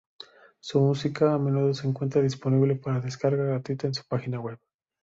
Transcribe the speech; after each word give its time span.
Su 0.59 0.79
música 0.81 1.31
a 1.31 1.37
menudo 1.37 1.75
se 1.75 1.87
encuentra 1.87 2.23
disponible 2.23 2.75
para 2.75 2.99
descarga 3.01 3.43
gratuita 3.43 3.85
en 3.85 3.93
su 3.93 4.03
página 4.07 4.39
web. 4.39 4.57